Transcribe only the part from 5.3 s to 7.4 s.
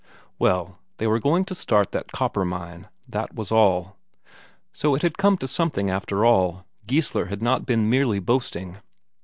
to something after all; Geissler